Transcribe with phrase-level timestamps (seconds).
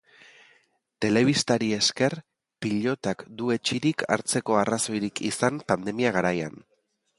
[1.05, 2.15] Telebistari esker,
[2.65, 6.61] pilotak du etsirik hartzeko arrazoirik izan pandemia garaian.